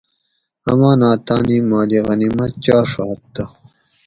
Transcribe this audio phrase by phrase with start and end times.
[0.71, 3.43] امانات تانی مالِ غنیمت چاڛات تہ